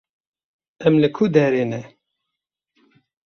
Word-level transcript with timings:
Em 0.87 0.95
li 1.01 1.09
ku 1.15 1.25
derê 1.35 1.63
ne? 1.71 1.81